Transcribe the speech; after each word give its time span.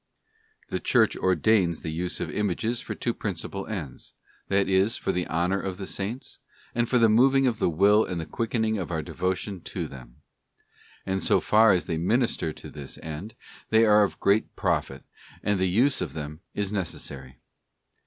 The 0.69 0.79
Church 0.79 1.15
ordains 1.15 1.83
the 1.83 1.91
use 1.91 2.19
of 2.19 2.31
images 2.31 2.79
for 2.79 2.95
two 2.95 3.13
principal 3.13 3.67
ends: 3.67 4.13
that 4.47 4.67
is, 4.67 4.97
for 4.97 5.11
the 5.11 5.27
honour 5.27 5.59
of 5.61 5.77
the 5.77 5.85
Saints, 5.85 6.39
and 6.73 6.89
for 6.89 6.97
the 6.97 7.07
moving 7.07 7.45
of 7.45 7.59
the 7.59 7.69
will 7.69 8.03
and 8.03 8.19
the 8.19 8.25
quickening 8.25 8.79
of 8.79 8.89
our 8.89 9.03
devotion 9.03 9.61
to 9.65 9.87
them. 9.87 10.23
And 11.05 11.21
so 11.21 11.39
far 11.39 11.71
as 11.71 11.85
they 11.85 11.99
minister 11.99 12.51
to 12.51 12.71
this 12.71 12.97
end, 13.03 13.35
they 13.69 13.85
are 13.85 14.01
of 14.01 14.19
great 14.19 14.55
profit, 14.55 15.03
and 15.43 15.59
the 15.59 15.69
use 15.69 16.01
of 16.01 16.13
them 16.13 16.41
is 16.55 16.73
necessary. 16.73 17.39